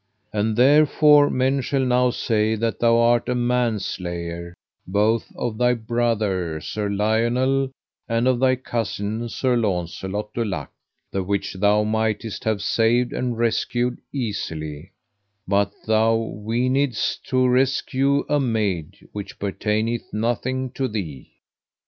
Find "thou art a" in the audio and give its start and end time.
2.79-3.35